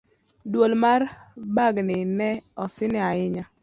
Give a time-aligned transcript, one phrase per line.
[0.51, 1.01] dwol mar
[1.51, 2.29] mbakgi ne
[2.63, 3.43] osine ahinya